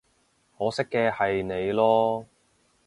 [0.57, 2.25] 可惜嘅係你囉